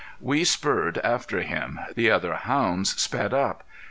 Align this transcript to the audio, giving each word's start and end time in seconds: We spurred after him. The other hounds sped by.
We 0.19 0.43
spurred 0.45 0.97
after 1.03 1.43
him. 1.43 1.79
The 1.95 2.09
other 2.09 2.33
hounds 2.33 2.99
sped 2.99 3.29
by. 3.29 3.57